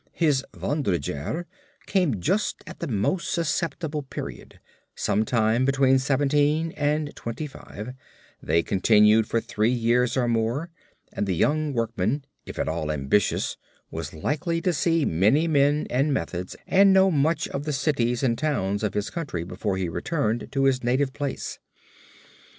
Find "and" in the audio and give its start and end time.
6.71-7.15, 11.13-11.27, 15.91-16.11, 16.65-16.93, 18.23-18.39